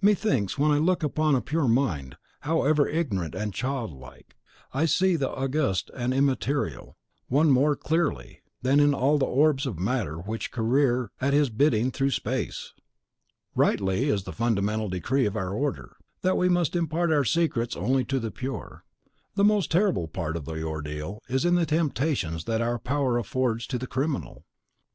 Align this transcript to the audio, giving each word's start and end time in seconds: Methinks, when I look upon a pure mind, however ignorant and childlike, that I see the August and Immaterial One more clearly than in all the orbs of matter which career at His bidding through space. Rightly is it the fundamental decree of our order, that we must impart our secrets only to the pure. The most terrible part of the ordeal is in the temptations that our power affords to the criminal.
Methinks, 0.00 0.56
when 0.56 0.70
I 0.70 0.78
look 0.78 1.02
upon 1.02 1.34
a 1.34 1.42
pure 1.42 1.68
mind, 1.68 2.16
however 2.40 2.88
ignorant 2.88 3.34
and 3.34 3.52
childlike, 3.52 4.34
that 4.72 4.78
I 4.80 4.86
see 4.86 5.16
the 5.16 5.28
August 5.28 5.90
and 5.94 6.14
Immaterial 6.14 6.96
One 7.28 7.50
more 7.50 7.76
clearly 7.76 8.40
than 8.62 8.80
in 8.80 8.94
all 8.94 9.18
the 9.18 9.26
orbs 9.26 9.66
of 9.66 9.78
matter 9.78 10.16
which 10.16 10.50
career 10.50 11.10
at 11.20 11.34
His 11.34 11.50
bidding 11.50 11.90
through 11.90 12.12
space. 12.12 12.72
Rightly 13.54 14.08
is 14.08 14.22
it 14.22 14.24
the 14.24 14.32
fundamental 14.32 14.88
decree 14.88 15.26
of 15.26 15.36
our 15.36 15.52
order, 15.52 15.94
that 16.22 16.38
we 16.38 16.48
must 16.48 16.74
impart 16.74 17.12
our 17.12 17.26
secrets 17.26 17.76
only 17.76 18.02
to 18.06 18.18
the 18.18 18.30
pure. 18.30 18.82
The 19.34 19.44
most 19.44 19.70
terrible 19.70 20.08
part 20.08 20.38
of 20.38 20.46
the 20.46 20.62
ordeal 20.62 21.20
is 21.28 21.44
in 21.44 21.54
the 21.54 21.66
temptations 21.66 22.44
that 22.44 22.62
our 22.62 22.78
power 22.78 23.18
affords 23.18 23.66
to 23.66 23.76
the 23.78 23.86
criminal. 23.86 24.46